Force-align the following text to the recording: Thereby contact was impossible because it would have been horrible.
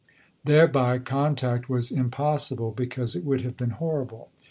Thereby 0.43 0.97
contact 0.97 1.69
was 1.69 1.91
impossible 1.91 2.71
because 2.71 3.15
it 3.15 3.23
would 3.23 3.41
have 3.41 3.55
been 3.55 3.69
horrible. 3.77 4.29